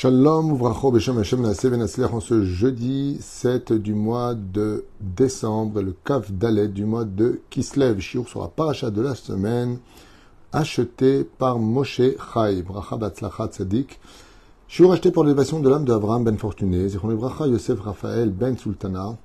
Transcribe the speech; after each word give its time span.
Shalom 0.00 0.52
ouvracho 0.52 0.92
b'shem 0.92 1.18
Hashem 1.18 1.44
en 1.44 2.20
ce 2.20 2.44
jeudi 2.44 3.18
7 3.20 3.72
du 3.72 3.94
mois 3.94 4.36
de 4.36 4.84
décembre, 5.00 5.82
le 5.82 5.92
Kaf 6.04 6.30
Dalet 6.30 6.68
du 6.68 6.84
mois 6.84 7.04
de 7.04 7.40
Kislev, 7.50 7.98
Shiur 7.98 8.28
sur 8.28 8.40
la 8.42 8.46
paracha 8.46 8.92
de 8.92 9.02
la 9.02 9.16
semaine, 9.16 9.78
acheté 10.52 11.24
par 11.24 11.58
Moshe 11.58 12.00
Chai, 12.32 12.62
bracha 12.62 12.96
batzlacha 12.96 13.48
tzadik, 13.48 13.98
Shiur 14.68 14.92
acheté 14.92 15.10
pour 15.10 15.24
l'élévation 15.24 15.58
de 15.58 15.68
l'âme 15.68 15.84
de 15.84 15.92
Abraham 15.92 16.22
ben 16.22 16.38
Fortuné, 16.38 16.88
Zichron 16.88 17.18
Yosef 17.46 17.80
Raphaël 17.80 18.30
ben 18.30 18.56
Sultana, 18.56 19.16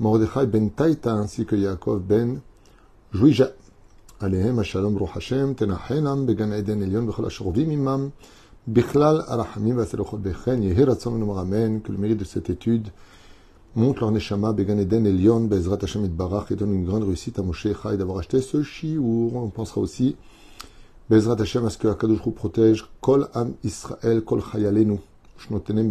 Mordechai 0.00 0.46
ben 0.46 0.68
Taïta 0.68 1.14
ainsi 1.14 1.46
que 1.46 1.56
Yaakov 1.56 2.00
ben 2.00 2.40
Jouija. 3.14 3.52
Alehem, 4.20 4.62
Shalom, 4.64 4.98
Ruch 4.98 5.16
Hashem, 5.16 5.54
Tenahenam, 5.54 6.26
Began 6.26 6.52
Eden 6.52 6.82
Elion, 6.82 7.04
Bechol 7.04 7.24
Ashrovim 7.24 7.72
Imam, 7.72 8.10
Bechlal 8.66 9.24
Arahami 9.26 9.72
Vaselochot 9.72 10.18
Bechen, 10.18 10.62
Yehiratzom 10.62 11.18
Noramen, 11.18 11.80
que 11.80 11.92
le 11.92 11.98
mérite 11.98 12.18
de 12.18 12.24
cette 12.24 12.50
étude 12.50 12.88
montre 13.74 14.02
leur 14.02 14.12
Neshama, 14.12 14.52
Began 14.52 14.76
Eden, 14.76 15.06
Elion, 15.06 15.40
Bezrat 15.40 15.78
Hashem 15.82 16.06
Barach, 16.08 16.50
et 16.50 16.56
donne 16.56 16.74
une 16.74 16.84
grande 16.84 17.04
réussite 17.04 17.38
à 17.38 17.42
Moshe 17.42 17.62
Chai 17.62 17.96
d'avoir 17.96 18.18
acheté 18.18 18.42
ce 18.42 18.62
chiour. 18.62 19.34
On 19.34 19.48
pensera 19.48 19.80
aussi, 19.80 20.14
Bezrat 21.08 21.40
Hashem, 21.40 21.64
à 21.64 21.70
ce 21.70 21.78
que 21.78 21.88
Akadosh 21.88 22.20
protège 22.34 22.86
Kol 23.00 23.28
Am 23.32 23.54
Israël, 23.64 24.20
Kol 24.22 24.42
Chayalenu, 24.42 24.98
Shnotenem 25.38 25.90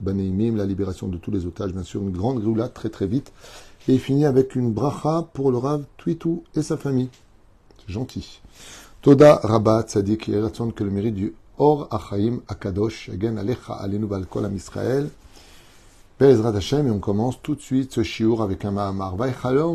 Baneimim, 0.00 0.56
la 0.56 0.66
libération 0.66 1.08
de 1.08 1.16
tous 1.16 1.30
les 1.30 1.46
otages, 1.46 1.72
bien 1.72 1.82
sûr, 1.82 2.02
une 2.02 2.10
grande 2.10 2.40
grioula 2.40 2.68
très 2.68 2.90
très 2.90 3.06
vite. 3.06 3.32
Et 3.88 3.96
finit 3.96 4.26
avec 4.26 4.54
une 4.54 4.70
bracha 4.70 5.28
pour 5.32 5.50
le 5.50 5.56
Rav 5.56 5.84
Twitou 5.96 6.44
et 6.54 6.62
sa 6.62 6.76
famille. 6.76 7.08
C'est 7.78 7.92
gentil. 7.92 8.42
Toda 9.00 9.40
Rabat, 9.42 9.86
Sadik, 9.88 10.28
et 10.28 10.40
que 10.76 10.84
le 10.84 10.90
mérite 10.90 11.14
du 11.14 11.34
Or 11.58 11.88
Achaim 11.90 12.40
Akadosh, 12.48 13.12
again 13.12 13.36
Alecha 13.36 13.74
Alenu 13.82 14.06
Balkol 14.06 14.46
Am 14.46 14.56
Israël. 14.56 15.10
Bezrat 16.18 16.56
Hashem, 16.56 16.86
et 16.86 16.90
on 16.90 16.98
commence 16.98 17.42
tout 17.42 17.54
de 17.54 17.60
suite 17.60 17.92
ce 17.92 18.02
shiur 18.02 18.42
avec 18.42 18.64
un 18.64 18.70
Mahamar. 18.70 19.16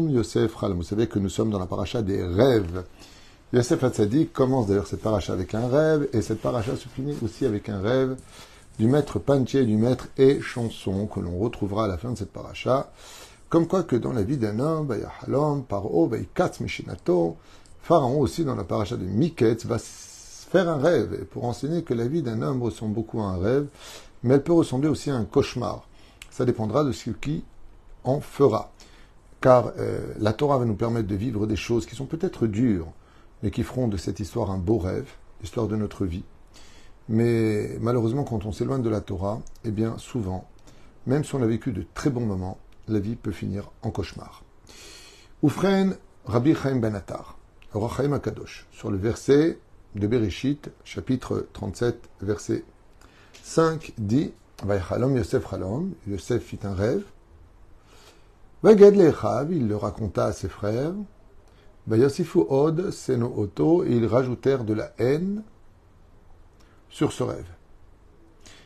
Yosef 0.09 0.59
Chalom. 0.59 0.77
Vous 0.77 0.83
savez 0.83 1.07
que 1.07 1.19
nous 1.19 1.29
sommes 1.29 1.49
dans 1.49 1.59
la 1.59 1.65
paracha 1.65 2.01
des 2.01 2.23
rêves. 2.23 2.83
Yosef 3.53 3.83
Hatzadik 3.83 4.33
commence 4.33 4.67
d'ailleurs 4.67 4.87
cette 4.87 5.01
paracha 5.01 5.33
avec 5.33 5.53
un 5.55 5.67
rêve, 5.67 6.09
et 6.13 6.21
cette 6.21 6.41
paracha 6.41 6.75
se 6.75 6.87
finit 6.89 7.15
aussi 7.21 7.45
avec 7.45 7.69
un 7.69 7.79
rêve 7.79 8.17
du 8.79 8.87
maître 8.87 9.19
Pantier, 9.19 9.65
du 9.65 9.77
maître 9.77 10.07
et 10.17 10.41
chanson 10.41 11.07
que 11.07 11.19
l'on 11.19 11.37
retrouvera 11.37 11.85
à 11.85 11.87
la 11.87 11.97
fin 11.97 12.11
de 12.11 12.17
cette 12.17 12.31
paracha. 12.31 12.91
Comme 13.49 13.67
quoi 13.67 13.83
que 13.83 13.95
dans 13.95 14.13
la 14.13 14.23
vie 14.23 14.37
d'un 14.37 14.59
homme, 14.59 14.93
Halom, 15.21 15.63
Paro, 15.63 16.11
Katz 16.33 16.59
Mishinato, 16.59 17.37
Pharaon 17.81 18.19
aussi 18.19 18.43
dans 18.43 18.55
la 18.55 18.65
paracha 18.65 18.97
de 18.97 19.05
Miketz 19.05 19.65
va 19.65 19.77
faire 20.49 20.69
un 20.69 20.77
rêve, 20.77 21.17
et 21.21 21.25
pour 21.25 21.43
enseigner 21.43 21.83
que 21.83 21.93
la 21.93 22.07
vie 22.07 22.21
d'un 22.21 22.41
homme 22.41 22.63
ressemble 22.63 22.93
beaucoup 22.93 23.19
à 23.19 23.25
un 23.25 23.37
rêve, 23.37 23.67
mais 24.23 24.35
elle 24.35 24.43
peut 24.43 24.53
ressembler 24.53 24.87
aussi 24.87 25.09
à 25.09 25.15
un 25.15 25.25
cauchemar. 25.25 25.87
Ça 26.29 26.45
dépendra 26.45 26.83
de 26.83 26.93
ce 26.93 27.09
qui 27.09 27.43
en 28.03 28.21
fera. 28.21 28.71
Car 29.41 29.73
euh, 29.77 30.13
la 30.19 30.33
Torah 30.33 30.57
va 30.57 30.65
nous 30.65 30.75
permettre 30.75 31.07
de 31.07 31.15
vivre 31.15 31.47
des 31.47 31.57
choses 31.57 31.85
qui 31.85 31.95
sont 31.95 32.05
peut-être 32.05 32.47
dures, 32.47 32.87
mais 33.43 33.51
qui 33.51 33.63
feront 33.63 33.87
de 33.87 33.97
cette 33.97 34.19
histoire 34.19 34.49
un 34.49 34.57
beau 34.57 34.77
rêve, 34.77 35.09
l'histoire 35.41 35.67
de 35.67 35.75
notre 35.75 36.05
vie. 36.05 36.23
Mais 37.09 37.77
malheureusement, 37.81 38.23
quand 38.23 38.45
on 38.45 38.51
s'éloigne 38.51 38.81
de 38.81 38.89
la 38.89 39.01
Torah, 39.01 39.41
eh 39.65 39.71
bien 39.71 39.97
souvent, 39.97 40.47
même 41.05 41.23
si 41.23 41.35
on 41.35 41.41
a 41.41 41.47
vécu 41.47 41.73
de 41.73 41.85
très 41.93 42.09
bons 42.09 42.25
moments, 42.25 42.57
la 42.87 42.99
vie 42.99 43.15
peut 43.15 43.31
finir 43.31 43.69
en 43.81 43.91
cauchemar. 43.91 44.43
Oufren 45.43 45.95
Rabbi 46.25 46.55
Chaim 46.55 46.77
Ben 46.77 46.95
Attar. 46.95 47.37
Rachaim 47.73 48.13
Akadosh, 48.13 48.65
sur 48.71 48.89
le 48.89 48.97
verset 48.97 49.59
de 49.99 50.07
Bereshit, 50.07 50.69
chapitre 50.83 51.47
37, 51.53 52.09
verset 52.21 52.63
5, 53.43 53.93
dit 53.97 54.31
Yosef 54.67 55.45
Yosef 56.07 56.43
fit 56.43 56.59
un 56.63 56.73
rêve. 56.73 57.03
Lechav, 58.63 59.51
il 59.51 59.67
le 59.67 59.75
raconta 59.75 60.25
à 60.25 60.33
ses 60.33 60.49
frères. 60.49 60.93
Od, 61.89 62.91
Seno 62.91 63.33
Oto, 63.37 63.83
et 63.85 63.91
ils 63.91 64.05
rajoutèrent 64.05 64.63
de 64.63 64.73
la 64.73 64.91
haine 64.97 65.43
sur 66.89 67.11
ce 67.11 67.23
rêve. 67.23 67.47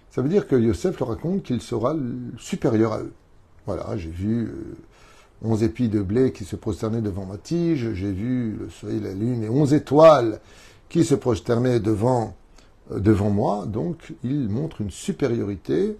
Ça 0.09 0.21
veut 0.21 0.29
dire 0.29 0.47
que 0.47 0.55
Yosef 0.55 0.99
leur 0.99 1.09
raconte 1.09 1.43
qu'il 1.43 1.61
sera 1.61 1.95
supérieur 2.37 2.93
à 2.93 3.01
eux. 3.01 3.13
Voilà, 3.65 3.95
j'ai 3.97 4.09
vu. 4.09 4.45
Euh, 4.47 4.75
onze 5.43 5.63
épis 5.63 5.89
de 5.89 6.01
blé 6.01 6.31
qui 6.31 6.45
se 6.45 6.55
prosternaient 6.55 7.01
devant 7.01 7.25
ma 7.25 7.37
tige, 7.37 7.93
j'ai 7.93 8.11
vu 8.11 8.57
le 8.59 8.69
soleil, 8.69 8.99
la 8.99 9.13
lune 9.13 9.43
et 9.43 9.49
onze 9.49 9.73
étoiles 9.73 10.39
qui 10.91 11.05
se 11.05 11.15
prosternaient 11.15 11.79
devant, 11.79 12.35
euh, 12.91 12.99
devant 12.99 13.29
moi, 13.29 13.65
donc 13.65 14.13
il 14.25 14.49
montre 14.49 14.81
une 14.81 14.91
supériorité 14.91 15.97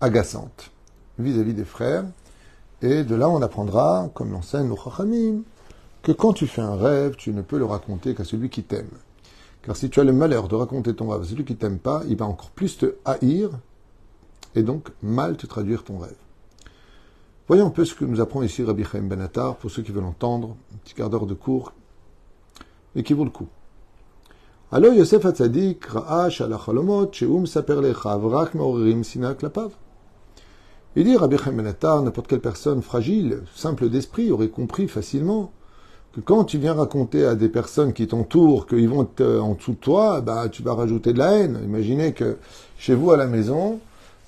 agaçante 0.00 0.72
vis-à-vis 1.20 1.54
des 1.54 1.64
frères. 1.64 2.04
Et 2.82 3.04
de 3.04 3.14
là, 3.14 3.30
on 3.30 3.40
apprendra, 3.40 4.10
comme 4.14 4.32
l'enseigne 4.32 4.66
nos 4.66 4.76
Chachamim, 4.76 5.42
que 6.02 6.10
quand 6.10 6.32
tu 6.32 6.48
fais 6.48 6.60
un 6.60 6.74
rêve, 6.74 7.14
tu 7.16 7.30
ne 7.30 7.40
peux 7.40 7.56
le 7.56 7.64
raconter 7.64 8.16
qu'à 8.16 8.24
celui 8.24 8.50
qui 8.50 8.64
t'aime. 8.64 8.90
Car 9.62 9.76
si 9.76 9.90
tu 9.90 10.00
as 10.00 10.04
le 10.04 10.12
malheur 10.12 10.48
de 10.48 10.56
raconter 10.56 10.94
ton 10.94 11.08
rêve 11.08 11.22
à 11.22 11.24
celui 11.24 11.44
qui 11.44 11.54
t'aime 11.54 11.78
pas, 11.78 12.02
il 12.08 12.16
va 12.16 12.26
encore 12.26 12.50
plus 12.50 12.78
te 12.78 12.96
haïr 13.04 13.50
et 14.56 14.64
donc 14.64 14.90
mal 15.02 15.36
te 15.36 15.46
traduire 15.46 15.84
ton 15.84 15.98
rêve. 15.98 16.16
Voyons 17.46 17.68
un 17.68 17.70
peu 17.70 17.84
ce 17.84 17.94
que 17.94 18.04
nous 18.04 18.20
apprend 18.20 18.42
ici 18.42 18.64
Rabbi 18.64 18.82
Chaim 18.82 19.02
Benatar, 19.02 19.54
pour 19.54 19.70
ceux 19.70 19.82
qui 19.82 19.92
veulent 19.92 20.02
entendre, 20.02 20.56
un 20.74 20.78
petit 20.78 20.94
quart 20.94 21.10
d'heure 21.10 21.26
de 21.26 21.34
cours, 21.34 21.72
et 22.96 23.04
qui 23.04 23.12
vaut 23.12 23.24
le 23.24 23.30
coup. 23.30 23.46
Alors 24.72 24.94
Yosef 24.94 25.24
Hatzadik 25.24 25.86
ra'ash 25.86 26.40
ala 26.40 26.58
chalomot 26.58 27.12
she'um 27.12 27.46
saper 27.46 27.80
lecha 27.80 28.18
vrak 28.18 28.54
me'orerim 28.54 29.04
sina 29.04 29.34
klapav. 29.34 29.70
Il 30.96 31.04
dit 31.04 31.16
Rabbi 31.16 31.36
Benatar, 31.36 32.02
n'importe 32.02 32.26
quelle 32.26 32.40
personne 32.40 32.82
fragile, 32.82 33.42
simple 33.54 33.88
d'esprit, 33.88 34.32
aurait 34.32 34.48
compris 34.48 34.88
facilement 34.88 35.52
que 36.12 36.20
quand 36.20 36.42
tu 36.42 36.58
viens 36.58 36.74
raconter 36.74 37.24
à 37.24 37.36
des 37.36 37.48
personnes 37.48 37.92
qui 37.92 38.08
t'entourent 38.08 38.66
qu'ils 38.66 38.88
vont 38.88 39.04
être 39.04 39.38
en 39.38 39.54
dessous 39.54 39.74
de 39.74 39.76
toi, 39.76 40.20
bah, 40.20 40.48
tu 40.50 40.64
vas 40.64 40.74
rajouter 40.74 41.12
de 41.12 41.18
la 41.18 41.34
haine. 41.34 41.60
Imaginez 41.64 42.12
que 42.12 42.36
chez 42.76 42.96
vous 42.96 43.12
à 43.12 43.16
la 43.16 43.26
maison, 43.26 43.78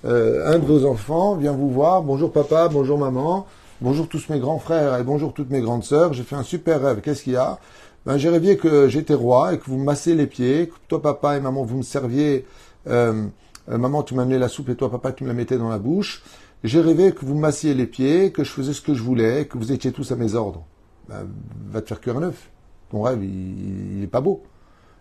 euh, 0.04 0.54
un 0.54 0.60
de 0.60 0.64
vos 0.64 0.86
enfants 0.86 1.34
vient 1.34 1.50
vous 1.50 1.70
voir, 1.70 2.02
bonjour 2.02 2.30
papa, 2.30 2.68
bonjour 2.68 2.96
maman, 2.96 3.46
bonjour 3.80 4.06
tous 4.06 4.28
mes 4.28 4.38
grands 4.38 4.60
frères 4.60 4.96
et 4.98 5.02
bonjour 5.02 5.32
toutes 5.32 5.50
mes 5.50 5.62
grandes 5.62 5.82
sœurs, 5.82 6.12
j'ai 6.12 6.22
fait 6.22 6.36
un 6.36 6.44
super 6.44 6.80
rêve, 6.80 7.00
qu'est-ce 7.00 7.24
qu'il 7.24 7.32
y 7.32 7.36
a? 7.36 7.58
Ben, 8.06 8.16
J'ai 8.16 8.28
rêvé 8.28 8.56
que 8.56 8.88
j'étais 8.88 9.14
roi 9.14 9.54
et 9.54 9.58
que 9.58 9.64
vous 9.66 9.78
me 9.78 9.84
massez 9.84 10.14
les 10.14 10.26
pieds, 10.26 10.68
que 10.68 10.74
toi 10.88 11.02
papa 11.02 11.36
et 11.36 11.40
maman 11.40 11.64
vous 11.64 11.78
me 11.78 11.82
serviez, 11.82 12.46
euh, 12.86 13.26
euh, 13.68 13.78
maman 13.78 14.02
tu 14.02 14.14
m'amenais 14.14 14.38
la 14.38 14.48
soupe 14.48 14.68
et 14.70 14.76
toi 14.76 14.90
papa 14.90 15.12
tu 15.12 15.24
me 15.24 15.28
la 15.28 15.34
mettais 15.34 15.58
dans 15.58 15.68
la 15.68 15.78
bouche, 15.78 16.22
j'ai 16.64 16.80
rêvé 16.80 17.12
que 17.12 17.24
vous 17.24 17.34
me 17.34 17.40
massiez 17.40 17.74
les 17.74 17.86
pieds, 17.86 18.32
que 18.32 18.44
je 18.44 18.50
faisais 18.50 18.72
ce 18.72 18.80
que 18.80 18.94
je 18.94 19.02
voulais, 19.02 19.46
que 19.46 19.58
vous 19.58 19.72
étiez 19.72 19.92
tous 19.92 20.10
à 20.12 20.16
mes 20.16 20.34
ordres. 20.34 20.64
Ben, 21.08 21.26
va 21.70 21.80
te 21.80 21.88
faire 21.88 22.00
cuire 22.00 22.18
un 22.18 22.22
œuf, 22.24 22.50
ton 22.90 23.02
rêve 23.02 23.22
il, 23.24 23.98
il 23.98 24.04
est 24.04 24.08
pas 24.08 24.20
beau. 24.20 24.42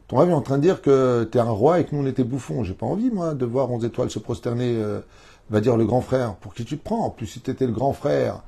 Ton 0.08 0.18
rêve 0.18 0.30
est 0.30 0.34
en 0.34 0.42
train 0.42 0.58
de 0.58 0.62
dire 0.62 0.82
que 0.82 1.28
tu 1.30 1.38
es 1.38 1.42
un 1.42 1.50
roi 1.50 1.80
et 1.82 1.86
que 1.86 1.94
nous 1.94 2.02
on 2.02 2.06
était 2.06 2.24
bouffons. 2.24 2.64
J'ai 2.64 2.74
pas 2.74 2.86
envie, 2.86 3.12
moi, 3.12 3.34
de 3.34 3.46
voir 3.46 3.70
onze 3.70 3.84
étoiles 3.84 4.10
se 4.10 4.20
prosterner, 4.20 4.76
euh, 4.78 5.02
va 5.50 5.60
dire 5.60 5.76
le 5.76 5.86
grand 5.86 6.00
frère. 6.00 6.36
Pour 6.36 6.54
qui 6.54 6.64
tu 6.64 6.78
te 6.78 6.84
prends 6.84 7.06
En 7.06 7.10
plus, 7.10 7.28
si 7.28 7.42
tu 7.42 7.52
étais 7.52 7.66
le 7.66 7.74
grand 7.74 7.92
frère, 7.92 8.42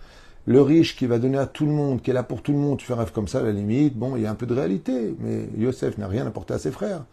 le 0.49 0.61
riche 0.61 0.97
qui 0.97 1.05
va 1.05 1.19
donner 1.19 1.37
à 1.37 1.45
tout 1.45 1.65
le 1.65 1.71
monde, 1.71 2.01
qui 2.01 2.09
est 2.09 2.13
là 2.13 2.23
pour 2.23 2.41
tout 2.41 2.51
le 2.51 2.57
monde, 2.57 2.79
tu 2.79 2.85
fais 2.85 2.93
un 2.93 2.97
rêve 2.97 3.11
comme 3.13 3.27
ça, 3.27 3.39
à 3.39 3.43
la 3.43 3.51
limite, 3.51 3.95
bon, 3.95 4.17
il 4.17 4.23
y 4.23 4.25
a 4.25 4.31
un 4.31 4.35
peu 4.35 4.45
de 4.45 4.53
réalité. 4.53 5.15
Mais 5.19 5.47
Yosef 5.57 5.97
n'a 5.97 6.07
rien 6.07 6.25
apporté 6.25 6.53
à 6.53 6.57
ses 6.57 6.71
frères. 6.71 7.05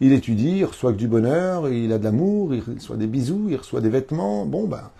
Il 0.00 0.12
étudie, 0.12 0.58
il 0.58 0.64
reçoit 0.64 0.92
que 0.92 0.98
du 0.98 1.08
bonheur, 1.08 1.68
il 1.68 1.92
a 1.92 1.98
de 1.98 2.04
l'amour, 2.04 2.54
il 2.54 2.62
reçoit 2.62 2.96
des 2.96 3.08
bisous, 3.08 3.48
il 3.50 3.56
reçoit 3.56 3.80
des 3.80 3.88
vêtements. 3.88 4.46
Bon, 4.46 4.68
ben, 4.68 4.90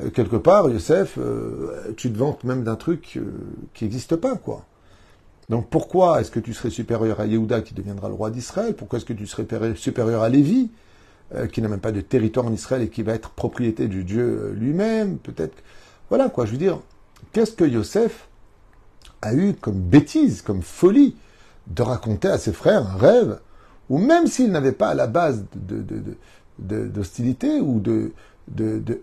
euh, 0.00 0.10
quelque 0.10 0.36
part, 0.36 0.70
Yosef, 0.70 1.18
euh, 1.18 1.92
tu 1.96 2.10
te 2.10 2.18
vantes 2.18 2.44
même 2.44 2.64
d'un 2.64 2.76
truc 2.76 3.20
qui 3.74 3.84
n'existe 3.84 4.16
pas, 4.16 4.36
quoi. 4.36 4.64
Donc 5.48 5.68
pourquoi 5.70 6.20
est-ce 6.20 6.30
que 6.30 6.40
tu 6.40 6.52
serais 6.52 6.70
supérieur 6.70 7.20
à 7.20 7.26
Yehuda 7.26 7.62
qui 7.62 7.74
deviendra 7.74 8.08
le 8.08 8.14
roi 8.14 8.30
d'Israël? 8.30 8.74
Pourquoi 8.74 8.98
est-ce 8.98 9.06
que 9.06 9.14
tu 9.14 9.26
serais 9.26 9.46
supérieur 9.76 10.22
à 10.22 10.28
Lévi 10.28 10.70
euh, 11.34 11.46
qui 11.46 11.62
n'a 11.62 11.68
même 11.68 11.80
pas 11.80 11.92
de 11.92 12.02
territoire 12.02 12.46
en 12.46 12.52
Israël 12.52 12.82
et 12.82 12.88
qui 12.88 13.02
va 13.02 13.14
être 13.14 13.30
propriété 13.30 13.88
du 13.88 14.04
Dieu 14.04 14.22
euh, 14.22 14.52
lui-même? 14.52 15.16
Peut-être. 15.18 15.56
Voilà 16.10 16.28
quoi, 16.28 16.44
je 16.44 16.52
veux 16.52 16.58
dire, 16.58 16.80
qu'est-ce 17.32 17.52
que 17.52 17.64
Yosef 17.64 18.28
a 19.22 19.34
eu 19.34 19.54
comme 19.54 19.80
bêtise, 19.80 20.42
comme 20.42 20.62
folie 20.62 21.16
de 21.66 21.82
raconter 21.82 22.28
à 22.28 22.38
ses 22.38 22.52
frères 22.52 22.86
un 22.86 22.96
rêve 22.96 23.40
où 23.88 23.98
même 23.98 24.26
s'il 24.26 24.50
n'avait 24.50 24.72
pas 24.72 24.88
à 24.88 24.94
la 24.94 25.06
base 25.06 25.44
d'hostilité 26.58 27.60
ou 27.60 27.80
de, 27.80 28.12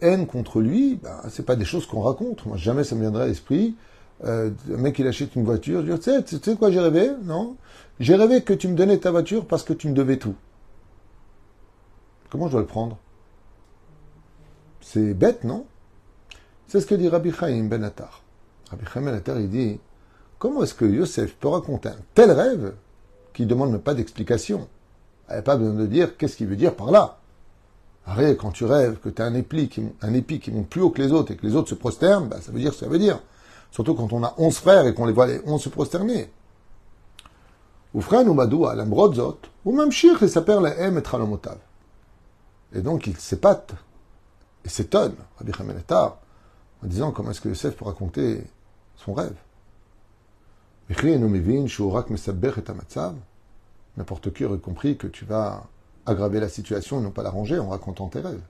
haine 0.02 0.28
contre 0.28 0.62
lui, 0.62 1.00
ben, 1.02 1.22
c'est 1.30 1.46
pas 1.46 1.56
des 1.56 1.66
choses 1.66 1.86
qu'on 1.86 2.02
raconte. 2.02 2.46
Moi, 2.46 2.58
jamais 2.58 2.84
ça 2.84 2.96
me 2.96 3.02
viendrait 3.02 3.24
à 3.24 3.28
l'esprit. 3.28 3.76
Euh, 4.24 4.52
un 4.74 4.78
mec 4.78 4.98
il 5.00 5.08
achète 5.08 5.36
une 5.36 5.44
voiture, 5.44 5.86
je 5.86 5.92
dis, 5.92 6.00
tu 6.00 6.12
sais, 6.12 6.24
tu 6.24 6.38
sais 6.38 6.56
quoi 6.56 6.72
j'ai 6.72 6.80
rêvé? 6.80 7.12
Non. 7.24 7.58
J'ai 8.00 8.16
rêvé 8.16 8.44
que 8.44 8.54
tu 8.54 8.68
me 8.68 8.76
donnais 8.76 8.98
ta 8.98 9.12
voiture 9.12 9.46
parce 9.46 9.64
que 9.64 9.74
tu 9.74 9.90
me 9.90 9.94
devais 9.94 10.18
tout. 10.18 10.36
Comment 12.30 12.48
je 12.48 12.52
dois 12.52 12.62
le 12.62 12.68
prendre? 12.68 12.98
C'est 14.82 15.14
bête, 15.14 15.44
non? 15.44 15.66
C'est 16.68 16.82
ce 16.82 16.86
que 16.86 16.96
dit 16.96 17.08
Rabbi 17.08 17.32
Chaim 17.32 17.66
Ben 17.66 17.84
Attar. 17.84 18.22
Rabbi 18.72 18.86
Chaim 18.92 19.02
Ben 19.04 19.14
Attar, 19.14 19.40
il 19.40 19.50
dit, 19.50 19.80
comment 20.40 20.64
est-ce 20.64 20.74
que 20.74 20.86
Yosef 20.86 21.36
peut 21.36 21.48
raconter 21.48 21.90
un 21.90 21.98
tel 22.14 22.32
rêve 22.32 22.74
qui 23.34 23.46
demande 23.46 23.78
pas 23.78 23.94
d'explication? 23.94 24.68
Elle 25.28 25.38
n'a 25.38 25.42
pas 25.42 25.58
besoin 25.58 25.76
de 25.76 25.86
dire 25.86 26.18
qu'est-ce 26.18 26.36
qu'il 26.36 26.48
veut 26.48 26.56
dire 26.56 26.76
par 26.76 26.92
là. 26.92 27.18
Arrête, 28.08 28.38
quand 28.38 28.52
tu 28.52 28.66
rêves 28.66 28.98
que 28.98 29.10
tu 29.10 29.22
as 29.22 29.26
un 29.26 29.34
épi, 29.34 29.68
qui, 29.68 30.52
monte 30.52 30.68
plus 30.68 30.82
haut 30.82 30.92
que 30.92 31.02
les 31.02 31.12
autres 31.12 31.32
et 31.32 31.36
que 31.36 31.46
les 31.46 31.56
autres 31.56 31.70
se 31.70 31.76
prosternent, 31.76 32.28
bah, 32.28 32.42
ça 32.42 32.52
veut 32.52 32.60
dire 32.60 32.74
ce 32.74 32.80
que 32.80 32.86
ça 32.86 32.92
veut 32.92 33.00
dire. 33.00 33.20
Surtout 33.72 33.96
quand 33.96 34.14
on 34.14 34.24
a 34.24 34.34
onze 34.38 34.58
frères 34.58 34.86
et 34.86 34.94
qu'on 34.94 35.06
les 35.06 35.14
voit 35.14 35.28
les 35.28 35.42
onze 35.46 35.64
se 35.64 35.70
prosterner. 35.70 36.32
Ou 37.94 38.02
frère 38.02 38.26
ou 38.28 38.66
à 38.66 38.76
l'ambrodzot, 38.76 39.40
ou 39.64 39.72
même 39.72 39.92
shir 39.92 40.22
et 40.22 40.28
s'appelle 40.28 40.60
la 40.60 40.78
M 40.78 40.98
et. 40.98 42.78
Et 42.78 42.82
donc 42.82 43.08
il 43.08 43.18
s'épate 43.18 43.74
et 44.64 44.70
s'étonne, 44.70 45.16
Rabbi 45.38 45.54
Chamenetar, 45.54 46.18
en 46.86 46.88
disant 46.88 47.12
comment 47.12 47.32
est-ce 47.32 47.42
que 47.42 47.50
Yosef 47.50 47.76
peut 47.76 47.86
raconter 47.86 48.44
son 48.96 49.14
rêve. 49.14 49.36
N'importe 53.98 54.34
qui 54.34 54.46
aurait 54.46 54.60
compris 54.60 54.98
que 54.98 55.08
tu 55.08 55.26
vas 55.26 55.64
aggraver 56.06 56.40
la 56.40 56.48
situation 56.48 57.00
et 57.00 57.04
non 57.04 57.10
pas 57.10 57.24
l'arranger 57.24 57.58
en 57.58 57.70
racontant 57.70 58.08
tes 58.08 58.20
rêves. 58.20 58.44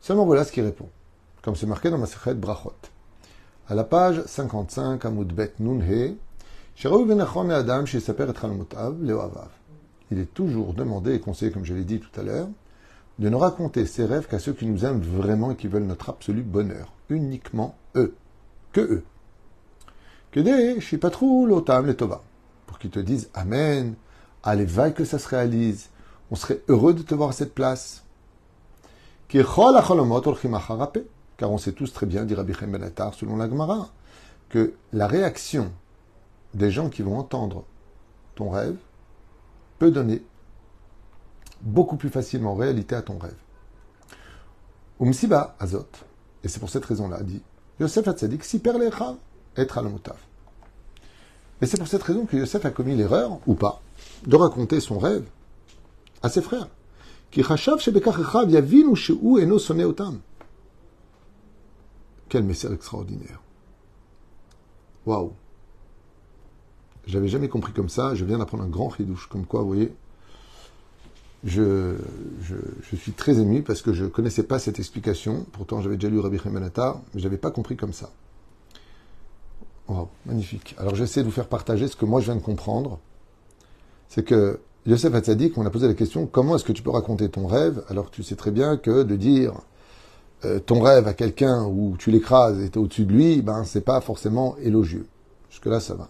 Seulement 0.00 0.24
voilà 0.24 0.44
ce 0.44 0.52
qu'il 0.52 0.62
répond, 0.62 0.88
comme 1.42 1.56
c'est 1.56 1.66
marqué 1.66 1.90
dans 1.90 1.98
ma 1.98 2.06
secrète 2.06 2.38
Brachot. 2.38 2.72
À 3.68 3.74
la 3.74 3.82
page 3.82 4.22
55, 4.24 5.04
Amoudbet 5.04 5.54
Nunhe, 5.58 6.14
il 6.78 6.86
est 10.20 10.34
toujours 10.34 10.74
demandé 10.74 11.14
et 11.14 11.20
conseillé, 11.20 11.50
comme 11.50 11.64
je 11.64 11.74
l'ai 11.74 11.84
dit 11.84 11.98
tout 11.98 12.20
à 12.20 12.22
l'heure, 12.22 12.46
de 13.18 13.28
ne 13.28 13.34
raconter 13.34 13.84
ses 13.86 14.04
rêves 14.04 14.28
qu'à 14.28 14.38
ceux 14.38 14.52
qui 14.52 14.66
nous 14.66 14.84
aiment 14.84 15.00
vraiment 15.00 15.50
et 15.50 15.56
qui 15.56 15.66
veulent 15.66 15.86
notre 15.86 16.10
absolu 16.10 16.42
bonheur. 16.42 16.92
Uniquement 17.08 17.76
eux. 17.94 18.14
Que 18.72 18.80
eux. 18.80 19.04
Que 20.30 20.40
des 20.40 20.80
Shipatrou 20.80 21.46
Lotam 21.46 21.86
Letova. 21.86 22.22
Pour 22.66 22.78
qu'ils 22.78 22.90
te 22.90 22.98
disent 22.98 23.30
Amen, 23.34 23.94
allez, 24.42 24.64
vaille 24.64 24.94
que 24.94 25.04
ça 25.04 25.18
se 25.18 25.28
réalise. 25.28 25.90
On 26.30 26.34
serait 26.34 26.62
heureux 26.68 26.94
de 26.94 27.02
te 27.02 27.14
voir 27.14 27.30
à 27.30 27.32
cette 27.32 27.54
place. 27.54 28.04
Car 29.28 29.58
on 31.50 31.58
sait 31.58 31.72
tous 31.72 31.92
très 31.92 32.06
bien, 32.06 32.24
dit 32.24 32.34
Rabbi 32.34 32.52
Benatar, 32.52 33.14
selon 33.14 33.36
la 33.36 33.48
Gemara, 33.48 33.90
que 34.48 34.74
la 34.92 35.06
réaction 35.06 35.72
des 36.54 36.70
gens 36.70 36.88
qui 36.88 37.02
vont 37.02 37.18
entendre 37.18 37.64
ton 38.34 38.50
rêve 38.50 38.76
peut 39.78 39.90
donner 39.90 40.22
beaucoup 41.60 41.96
plus 41.96 42.08
facilement 42.08 42.54
réalité 42.54 42.94
à 42.94 43.02
ton 43.02 43.18
rêve. 43.18 43.36
Umsiba 45.00 45.56
Azot, 45.58 45.88
et 46.46 46.48
c'est 46.48 46.60
pour 46.60 46.70
cette 46.70 46.84
raison-là, 46.84 47.24
dit 47.24 47.42
Yosef 47.80 48.06
Hatzadik, 48.06 48.44
si 48.44 48.60
perlecha 48.60 49.16
être 49.56 49.78
al 49.78 49.90
Et 51.60 51.66
c'est 51.66 51.76
pour 51.76 51.88
cette 51.88 52.04
raison 52.04 52.24
que 52.24 52.36
Yosef 52.36 52.64
a 52.64 52.70
commis 52.70 52.94
l'erreur, 52.94 53.40
ou 53.48 53.54
pas, 53.54 53.82
de 54.28 54.36
raconter 54.36 54.78
son 54.78 55.00
rêve 55.00 55.24
à 56.22 56.28
ses 56.28 56.42
frères. 56.42 56.68
Quel 62.28 62.44
message 62.44 62.72
extraordinaire. 62.72 63.42
Waouh. 65.04 65.32
J'avais 67.08 67.26
jamais 67.26 67.48
compris 67.48 67.72
comme 67.72 67.88
ça. 67.88 68.14
Je 68.14 68.24
viens 68.24 68.38
d'apprendre 68.38 68.62
un 68.62 68.68
grand 68.68 68.86
ridouche. 68.86 69.28
Comme 69.28 69.46
quoi, 69.46 69.62
vous 69.62 69.66
voyez, 69.66 69.92
je, 71.46 71.94
suis 72.96 73.12
très 73.12 73.38
ému 73.38 73.62
parce 73.62 73.80
que 73.80 73.92
je 73.92 74.04
ne 74.04 74.08
connaissais 74.08 74.42
pas 74.42 74.58
cette 74.58 74.78
explication. 74.78 75.46
Pourtant, 75.52 75.80
j'avais 75.80 75.96
déjà 75.96 76.08
lu 76.08 76.18
Rabbi 76.18 76.38
Chemenata, 76.38 77.00
mais 77.14 77.20
je 77.20 77.24
n'avais 77.24 77.38
pas 77.38 77.50
compris 77.50 77.76
comme 77.76 77.92
ça. 77.92 78.10
Oh, 79.88 80.08
magnifique. 80.26 80.74
Alors, 80.78 80.94
j'essaie 80.96 81.20
de 81.20 81.26
vous 81.26 81.30
faire 81.30 81.48
partager 81.48 81.86
ce 81.86 81.96
que 81.96 82.04
moi 82.04 82.20
je 82.20 82.26
viens 82.26 82.36
de 82.36 82.42
comprendre. 82.42 82.98
C'est 84.08 84.24
que 84.24 84.58
Yosef 84.86 85.14
Hatzadik, 85.14 85.56
on 85.56 85.66
a 85.66 85.70
posé 85.70 85.86
la 85.86 85.94
question 85.94 86.26
comment 86.26 86.56
est-ce 86.56 86.64
que 86.64 86.72
tu 86.72 86.82
peux 86.82 86.90
raconter 86.90 87.28
ton 87.28 87.46
rêve 87.46 87.82
alors 87.88 88.10
tu 88.10 88.22
sais 88.22 88.36
très 88.36 88.52
bien 88.52 88.76
que 88.76 89.02
de 89.02 89.16
dire 89.16 89.52
euh, 90.44 90.60
ton 90.60 90.80
rêve 90.80 91.08
à 91.08 91.14
quelqu'un 91.14 91.64
où 91.64 91.96
tu 91.98 92.10
l'écrases 92.10 92.62
et 92.62 92.70
tu 92.70 92.78
es 92.78 92.82
au-dessus 92.82 93.04
de 93.04 93.12
lui, 93.12 93.42
ben, 93.42 93.64
c'est 93.64 93.80
pas 93.80 94.00
forcément 94.00 94.56
élogieux. 94.62 95.06
Jusque-là, 95.50 95.80
ça 95.80 95.94
va. 95.94 96.08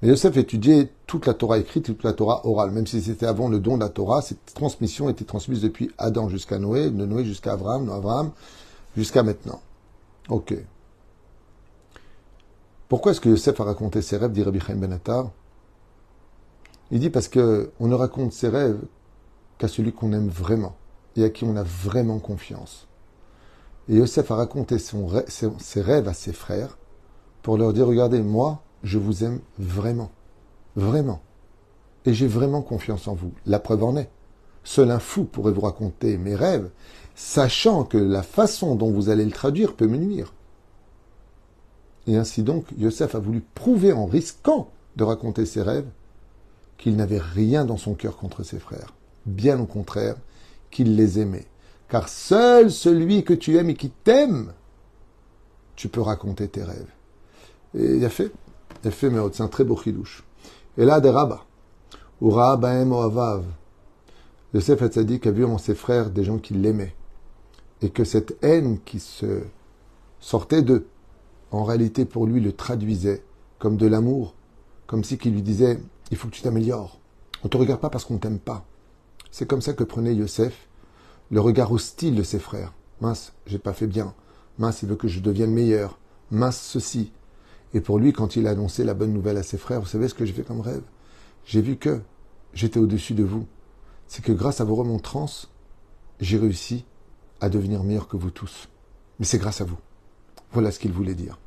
Mais 0.00 0.08
Yosef 0.08 0.36
étudiait 0.36 0.92
toute 1.06 1.26
la 1.26 1.34
Torah 1.34 1.58
écrite, 1.58 1.86
toute 1.86 2.04
la 2.04 2.12
Torah 2.12 2.46
orale. 2.46 2.70
Même 2.70 2.86
si 2.86 3.00
c'était 3.00 3.26
avant 3.26 3.48
le 3.48 3.58
don 3.58 3.76
de 3.76 3.82
la 3.82 3.88
Torah, 3.88 4.22
cette 4.22 4.54
transmission 4.54 5.08
était 5.08 5.24
transmise 5.24 5.62
depuis 5.62 5.90
Adam 5.98 6.28
jusqu'à 6.28 6.58
Noé, 6.58 6.90
de 6.90 7.04
Noé 7.04 7.24
jusqu'à 7.24 7.52
Abraham, 7.52 7.86
de 7.86 7.90
Abraham 7.90 8.30
jusqu'à 8.96 9.22
maintenant. 9.22 9.60
Ok. 10.28 10.54
Pourquoi 12.88 13.12
est-ce 13.12 13.20
que 13.20 13.28
Yosef 13.28 13.60
a 13.60 13.64
raconté 13.64 14.00
ses 14.00 14.16
rêves, 14.16 14.32
dit 14.32 14.42
Rabbi 14.42 14.60
Chaim 14.60 14.76
Benatar 14.76 15.30
Il 16.90 17.00
dit 17.00 17.10
parce 17.10 17.28
que 17.28 17.72
on 17.80 17.88
ne 17.88 17.94
raconte 17.94 18.32
ses 18.32 18.48
rêves 18.48 18.80
qu'à 19.58 19.68
celui 19.68 19.92
qu'on 19.92 20.12
aime 20.12 20.28
vraiment 20.28 20.76
et 21.16 21.24
à 21.24 21.30
qui 21.30 21.44
on 21.44 21.56
a 21.56 21.64
vraiment 21.64 22.18
confiance. 22.20 22.86
Et 23.88 23.96
Yosef 23.96 24.30
a 24.30 24.36
raconté 24.36 24.78
ses 24.78 25.80
rêves 25.80 26.08
à 26.08 26.14
ses 26.14 26.32
frères 26.32 26.78
pour 27.42 27.56
leur 27.56 27.72
dire, 27.72 27.86
regardez, 27.86 28.22
moi, 28.22 28.62
je 28.82 28.98
vous 28.98 29.24
aime 29.24 29.40
vraiment. 29.58 30.10
Vraiment. 30.76 31.20
Et 32.04 32.14
j'ai 32.14 32.26
vraiment 32.26 32.62
confiance 32.62 33.08
en 33.08 33.14
vous. 33.14 33.32
La 33.46 33.58
preuve 33.58 33.84
en 33.84 33.96
est. 33.96 34.10
Seul 34.64 34.90
un 34.90 34.98
fou 34.98 35.24
pourrait 35.24 35.52
vous 35.52 35.62
raconter 35.62 36.18
mes 36.18 36.34
rêves, 36.34 36.70
sachant 37.14 37.84
que 37.84 37.98
la 37.98 38.22
façon 38.22 38.74
dont 38.74 38.90
vous 38.90 39.08
allez 39.08 39.24
le 39.24 39.30
traduire 39.30 39.74
peut 39.74 39.86
me 39.86 39.96
nuire. 39.96 40.34
Et 42.06 42.16
ainsi 42.16 42.42
donc, 42.42 42.66
Yosef 42.76 43.14
a 43.14 43.18
voulu 43.18 43.42
prouver 43.54 43.92
en 43.92 44.06
risquant 44.06 44.70
de 44.96 45.04
raconter 45.04 45.46
ses 45.46 45.62
rêves 45.62 45.88
qu'il 46.76 46.96
n'avait 46.96 47.18
rien 47.18 47.64
dans 47.64 47.76
son 47.76 47.94
cœur 47.94 48.16
contre 48.16 48.42
ses 48.42 48.58
frères. 48.58 48.94
Bien 49.26 49.60
au 49.60 49.66
contraire, 49.66 50.16
qu'il 50.70 50.96
les 50.96 51.18
aimait. 51.18 51.46
Car 51.88 52.08
seul 52.08 52.70
celui 52.70 53.24
que 53.24 53.34
tu 53.34 53.56
aimes 53.56 53.70
et 53.70 53.74
qui 53.74 53.90
t'aime, 53.90 54.52
tu 55.76 55.88
peux 55.88 56.00
raconter 56.00 56.48
tes 56.48 56.62
rêves. 56.62 56.92
Et 57.74 57.96
il 57.96 58.04
a 58.04 58.10
fait 58.10 58.32
fait, 58.90 59.10
mais 59.10 59.20
c'est 59.32 59.42
un 59.42 59.48
très 59.48 59.64
beau 59.64 59.76
chidouche. 59.76 60.24
Et 60.76 60.84
là, 60.84 61.00
des 61.00 61.10
rabbins. 61.10 61.40
Ou 62.20 62.30
Baem 62.32 62.92
Oavav. 62.92 63.44
Yosef 64.54 64.82
Hatzadik 64.82 65.26
a 65.26 65.30
vu 65.30 65.44
en 65.44 65.58
ses 65.58 65.74
frères 65.74 66.10
des 66.10 66.24
gens 66.24 66.38
qui 66.38 66.54
l'aimaient. 66.54 66.94
Et 67.82 67.90
que 67.90 68.04
cette 68.04 68.36
haine 68.42 68.78
qui 68.84 68.98
se 68.98 69.42
sortait 70.20 70.62
d'eux, 70.62 70.88
en 71.50 71.64
réalité 71.64 72.04
pour 72.04 72.26
lui 72.26 72.40
le 72.40 72.52
traduisait 72.52 73.22
comme 73.58 73.76
de 73.76 73.86
l'amour, 73.86 74.34
comme 74.86 75.04
si 75.04 75.18
qu'il 75.18 75.32
lui 75.34 75.42
disait 75.42 75.78
il 76.10 76.16
faut 76.16 76.28
que 76.28 76.34
tu 76.34 76.42
t'améliores. 76.42 76.98
On 77.44 77.48
te 77.48 77.56
regarde 77.56 77.80
pas 77.80 77.90
parce 77.90 78.04
qu'on 78.04 78.18
t'aime 78.18 78.38
pas. 78.38 78.64
C'est 79.30 79.46
comme 79.46 79.60
ça 79.60 79.74
que 79.74 79.84
prenait 79.84 80.14
Yosef 80.14 80.68
le 81.30 81.40
regard 81.40 81.70
hostile 81.70 82.14
de 82.14 82.22
ses 82.22 82.38
frères. 82.38 82.72
Mince, 83.00 83.32
j'ai 83.46 83.58
pas 83.58 83.72
fait 83.74 83.86
bien. 83.86 84.14
Mince, 84.58 84.82
il 84.82 84.88
veut 84.88 84.96
que 84.96 85.08
je 85.08 85.20
devienne 85.20 85.52
meilleur. 85.52 85.98
Mince, 86.30 86.60
ceci. 86.60 87.12
Et 87.74 87.80
pour 87.80 87.98
lui, 87.98 88.12
quand 88.12 88.36
il 88.36 88.46
a 88.46 88.50
annoncé 88.50 88.84
la 88.84 88.94
bonne 88.94 89.12
nouvelle 89.12 89.36
à 89.36 89.42
ses 89.42 89.58
frères, 89.58 89.80
vous 89.80 89.86
savez 89.86 90.08
ce 90.08 90.14
que 90.14 90.24
j'ai 90.24 90.32
fait 90.32 90.42
comme 90.42 90.60
rêve? 90.60 90.82
J'ai 91.44 91.60
vu 91.60 91.76
que 91.76 92.00
j'étais 92.54 92.80
au-dessus 92.80 93.14
de 93.14 93.24
vous. 93.24 93.46
C'est 94.06 94.24
que 94.24 94.32
grâce 94.32 94.60
à 94.60 94.64
vos 94.64 94.74
remontrances, 94.74 95.50
j'ai 96.20 96.38
réussi 96.38 96.84
à 97.40 97.48
devenir 97.48 97.84
meilleur 97.84 98.08
que 98.08 98.16
vous 98.16 98.30
tous. 98.30 98.68
Mais 99.18 99.26
c'est 99.26 99.38
grâce 99.38 99.60
à 99.60 99.64
vous. 99.64 99.78
Voilà 100.52 100.70
ce 100.70 100.78
qu'il 100.78 100.92
voulait 100.92 101.14
dire. 101.14 101.38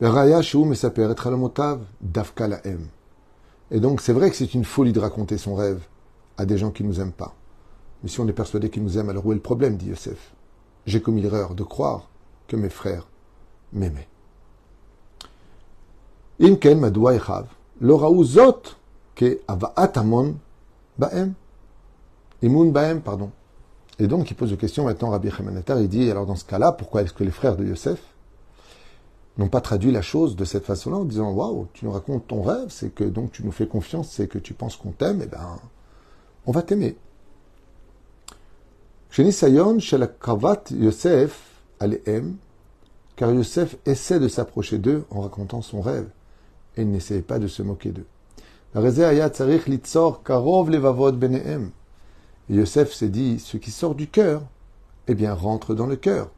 Et 0.00 0.06
donc, 3.80 4.00
c'est 4.00 4.12
vrai 4.12 4.30
que 4.30 4.36
c'est 4.36 4.54
une 4.54 4.64
folie 4.64 4.92
de 4.92 5.00
raconter 5.00 5.38
son 5.38 5.54
rêve 5.54 5.86
à 6.36 6.46
des 6.46 6.58
gens 6.58 6.70
qui 6.70 6.82
ne 6.82 6.88
nous 6.88 7.00
aiment 7.00 7.12
pas. 7.12 7.34
Mais 8.02 8.08
si 8.08 8.20
on 8.20 8.28
est 8.28 8.32
persuadé 8.32 8.70
qu'ils 8.70 8.82
nous 8.82 8.98
aiment, 8.98 9.10
alors 9.10 9.26
où 9.26 9.32
est 9.32 9.36
le 9.36 9.40
problème, 9.40 9.76
dit 9.76 9.88
Yosef? 9.88 10.34
J'ai 10.86 11.00
commis 11.00 11.22
l'erreur 11.22 11.54
de 11.54 11.62
croire 11.62 12.10
que 12.48 12.56
mes 12.56 12.68
frères 12.68 13.08
m'aimaient. 13.72 14.08
Et 23.98 24.06
donc, 24.06 24.30
il 24.30 24.34
pose 24.34 24.50
une 24.50 24.58
question 24.58 24.84
maintenant, 24.84 25.08
Rabbi 25.08 25.30
Chemenetar, 25.30 25.80
il 25.80 25.88
dit, 25.88 26.10
alors 26.10 26.26
dans 26.26 26.36
ce 26.36 26.44
cas-là, 26.44 26.72
pourquoi 26.72 27.00
est-ce 27.00 27.14
que 27.14 27.24
les 27.24 27.30
frères 27.30 27.56
de 27.56 27.64
Yosef 27.64 27.98
n'ont 29.38 29.48
pas 29.48 29.62
traduit 29.62 29.90
la 29.90 30.02
chose 30.02 30.36
de 30.36 30.44
cette 30.44 30.66
façon-là 30.66 30.98
en 30.98 31.04
disant, 31.04 31.32
waouh, 31.32 31.66
tu 31.72 31.86
nous 31.86 31.92
racontes 31.92 32.26
ton 32.26 32.42
rêve, 32.42 32.68
c'est 32.68 32.94
que 32.94 33.04
donc 33.04 33.32
tu 33.32 33.42
nous 33.42 33.52
fais 33.52 33.66
confiance, 33.66 34.10
c'est 34.10 34.28
que 34.28 34.38
tu 34.38 34.52
penses 34.52 34.76
qu'on 34.76 34.90
t'aime, 34.90 35.22
et 35.22 35.24
eh 35.24 35.28
ben, 35.28 35.58
on 36.44 36.52
va 36.52 36.60
t'aimer. 36.60 36.98
Chez 39.08 39.24
la 39.24 40.08
Yosef, 40.72 41.40
car 43.16 43.30
Yosef 43.30 43.76
essaie 43.86 44.20
de 44.20 44.28
s'approcher 44.28 44.76
d'eux 44.76 45.06
en 45.10 45.22
racontant 45.22 45.62
son 45.62 45.80
rêve 45.80 46.06
et 46.76 46.82
il 46.82 46.90
n'essayait 46.90 47.22
pas 47.22 47.38
de 47.38 47.46
se 47.46 47.62
moquer 47.62 47.92
d'eux. 47.92 48.06
Et 52.50 52.54
Yosef 52.54 52.92
s'est 52.92 53.08
dit, 53.08 53.38
ce 53.38 53.56
qui 53.56 53.70
sort 53.70 53.94
du 53.94 54.08
cœur, 54.08 54.42
eh 55.06 55.14
bien, 55.14 55.32
rentre 55.32 55.74
dans 55.74 55.86
le 55.86 55.96
cœur. 55.96 56.30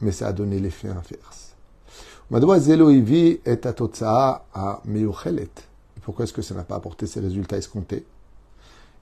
Mais 0.00 0.12
ça 0.12 0.28
a 0.28 0.32
donné 0.32 0.58
l'effet 0.58 0.88
inverse. 0.88 1.54
Pourquoi 6.02 6.24
est-ce 6.24 6.32
que 6.32 6.42
ça 6.42 6.54
n'a 6.54 6.64
pas 6.64 6.74
apporté 6.76 7.06
ces 7.06 7.20
résultats 7.20 7.56
escomptés? 7.56 8.04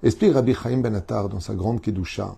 Explique 0.02 0.34
Rabbi 0.34 0.54
Chaim 0.54 0.78
Ben 0.78 0.94
Attar 0.94 1.28
dans 1.28 1.40
sa 1.40 1.54
grande 1.54 1.80
Kedusha. 1.80 2.36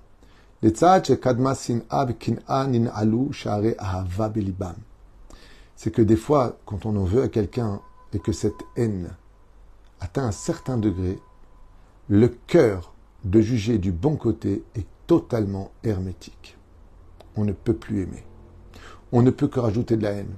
C'est 5.77 5.91
que 5.91 6.03
des 6.03 6.17
fois, 6.17 6.57
quand 6.65 6.87
on 6.87 6.97
en 6.97 7.05
veut 7.05 7.23
à 7.23 7.29
quelqu'un 7.29 7.81
et 8.15 8.21
que 8.21 8.33
cette 8.33 8.65
haine 8.77 9.15
atteint 10.01 10.25
un 10.25 10.33
certain 10.33 10.79
degré, 10.79 11.19
le 12.09 12.29
cœur 12.29 12.95
de 13.25 13.41
juger 13.41 13.79
du 13.79 13.93
bon 13.93 14.17
côté 14.17 14.63
est 14.75 14.87
totalement 15.07 15.73
hermétique. 15.83 16.57
On 17.37 17.45
ne 17.45 17.53
peut 17.53 17.75
plus 17.75 18.03
aimer. 18.03 18.25
On 19.13 19.23
ne 19.23 19.31
peut 19.31 19.49
que 19.49 19.61
rajouter 19.61 19.97
de 19.97 20.03
la 20.03 20.13
haine. 20.13 20.35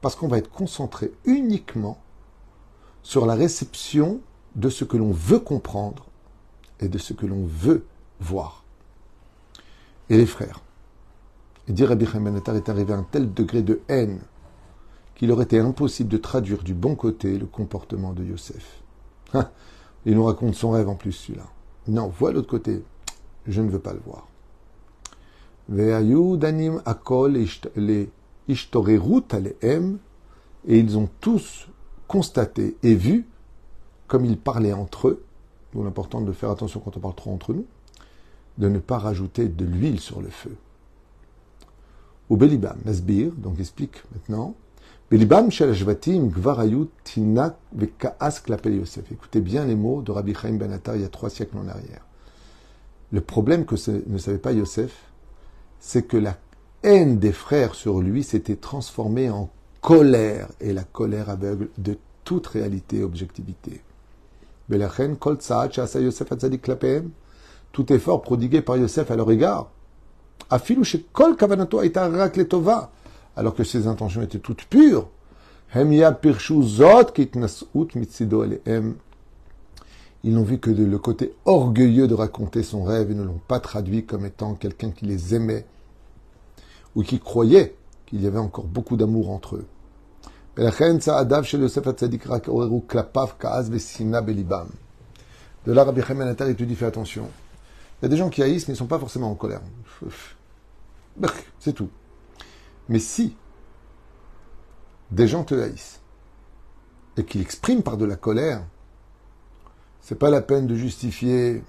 Parce 0.00 0.14
qu'on 0.14 0.28
va 0.28 0.38
être 0.38 0.50
concentré 0.50 1.12
uniquement 1.24 2.00
sur 3.02 3.26
la 3.26 3.34
réception 3.34 4.20
de 4.54 4.68
ce 4.68 4.84
que 4.84 4.96
l'on 4.96 5.10
veut 5.10 5.40
comprendre 5.40 6.06
et 6.80 6.88
de 6.88 6.98
ce 6.98 7.12
que 7.12 7.26
l'on 7.26 7.44
veut 7.44 7.84
voir. 8.20 8.64
Et 10.08 10.16
les 10.16 10.26
frères. 10.26 10.60
Et 11.68 11.72
dire 11.72 11.88
Rabbi 11.88 12.06
Ben 12.06 12.36
est 12.36 12.68
arrivé 12.68 12.92
à 12.92 12.96
un 12.96 13.06
tel 13.10 13.32
degré 13.32 13.62
de 13.62 13.80
haine 13.88 14.20
qu'il 15.20 15.30
aurait 15.32 15.44
été 15.44 15.58
impossible 15.58 16.08
de 16.08 16.16
traduire 16.16 16.62
du 16.62 16.72
bon 16.72 16.94
côté 16.94 17.36
le 17.36 17.44
comportement 17.44 18.14
de 18.14 18.24
Yosef. 18.24 18.80
Hein, 19.34 19.50
il 20.06 20.14
nous 20.14 20.24
raconte 20.24 20.54
son 20.54 20.70
rêve 20.70 20.88
en 20.88 20.94
plus, 20.94 21.12
celui-là. 21.12 21.44
Non, 21.88 22.08
vois 22.08 22.32
l'autre 22.32 22.48
côté. 22.48 22.82
Je 23.46 23.60
ne 23.60 23.68
veux 23.68 23.80
pas 23.80 23.92
le 23.92 24.00
voir. 24.00 24.26
Et 30.66 30.78
ils 30.78 30.96
ont 30.96 31.08
tous 31.20 31.68
constaté 32.08 32.78
et 32.82 32.94
vu, 32.94 33.28
comme 34.06 34.24
ils 34.24 34.38
parlaient 34.38 34.72
entre 34.72 35.08
eux, 35.08 35.22
d'où 35.74 35.84
l'important 35.84 36.22
de 36.22 36.32
faire 36.32 36.48
attention 36.48 36.80
quand 36.80 36.96
on 36.96 37.00
parle 37.00 37.14
trop 37.14 37.30
entre 37.30 37.52
nous, 37.52 37.66
de 38.56 38.70
ne 38.70 38.78
pas 38.78 38.96
rajouter 38.96 39.50
de 39.50 39.66
l'huile 39.66 40.00
sur 40.00 40.22
le 40.22 40.30
feu. 40.30 40.56
Ou 42.30 42.38
Belibam, 42.38 42.78
Nasbir, 42.86 43.32
donc 43.32 43.60
explique 43.60 44.02
maintenant, 44.14 44.54
Écoutez 49.10 49.40
bien 49.40 49.64
les 49.64 49.74
mots 49.74 50.02
de 50.02 50.12
Rabbi 50.12 50.34
Chaim 50.34 50.52
Ben 50.52 50.80
il 50.94 51.00
y 51.00 51.04
a 51.04 51.08
trois 51.08 51.30
siècles 51.30 51.58
en 51.58 51.66
arrière. 51.66 52.06
Le 53.10 53.20
problème 53.20 53.64
que 53.64 53.74
ne 54.08 54.18
savait 54.18 54.38
pas 54.38 54.52
Yosef, 54.52 54.92
c'est 55.80 56.04
que 56.04 56.16
la 56.16 56.36
haine 56.84 57.18
des 57.18 57.32
frères 57.32 57.74
sur 57.74 58.00
lui 58.00 58.22
s'était 58.22 58.54
transformée 58.54 59.30
en 59.30 59.50
colère, 59.80 60.46
et 60.60 60.72
la 60.72 60.84
colère 60.84 61.28
aveugle 61.28 61.70
de 61.78 61.98
toute 62.22 62.46
réalité 62.46 62.98
et 62.98 63.02
objectivité. 63.02 63.82
Tout 67.72 67.92
effort 67.92 68.22
prodigué 68.22 68.62
par 68.62 68.76
Yosef 68.76 69.10
à 69.10 69.16
leur 69.16 69.32
égard, 69.32 69.72
alors 73.36 73.54
que 73.54 73.64
ses 73.64 73.86
intentions 73.86 74.22
étaient 74.22 74.38
toutes 74.38 74.64
pures, 74.64 75.08
ils 80.22 80.24
n'ont 80.24 80.42
vu 80.42 80.58
que 80.58 80.70
le 80.70 80.98
côté 80.98 81.34
orgueilleux 81.44 82.08
de 82.08 82.14
raconter 82.14 82.62
son 82.62 82.82
rêve 82.82 83.10
et 83.10 83.14
ne 83.14 83.22
l'ont 83.22 83.40
pas 83.46 83.60
traduit 83.60 84.04
comme 84.04 84.26
étant 84.26 84.54
quelqu'un 84.54 84.90
qui 84.90 85.06
les 85.06 85.34
aimait 85.34 85.64
ou 86.94 87.02
qui 87.02 87.20
croyait 87.20 87.76
qu'il 88.06 88.22
y 88.22 88.26
avait 88.26 88.38
encore 88.38 88.64
beaucoup 88.64 88.96
d'amour 88.96 89.30
entre 89.30 89.56
eux. 89.56 89.66
De 90.56 90.62
là, 95.72 95.84
Rabbi 95.84 96.02
Chaim 96.02 96.34
il 96.48 96.56
te 96.56 96.64
dit 96.64 96.74
fais 96.74 96.86
attention. 96.86 97.28
Il 98.00 98.04
y 98.04 98.06
a 98.06 98.08
des 98.08 98.16
gens 98.16 98.30
qui 98.30 98.42
haïssent, 98.42 98.66
mais 98.66 98.72
ils 98.72 98.76
ne 98.76 98.78
sont 98.78 98.86
pas 98.86 98.98
forcément 98.98 99.30
en 99.30 99.34
colère. 99.34 99.60
C'est 101.60 101.72
tout. 101.72 101.88
Mais 102.90 102.98
si 102.98 103.36
des 105.12 105.28
gens 105.28 105.44
te 105.44 105.54
haïssent 105.54 106.00
et 107.16 107.24
qu'ils 107.24 107.40
expriment 107.40 107.82
par 107.82 107.96
de 107.96 108.04
la 108.04 108.16
colère, 108.16 108.64
c'est 110.00 110.18
pas 110.18 110.28
la 110.28 110.42
peine 110.42 110.66
de 110.66 110.74
justifier, 110.74 111.62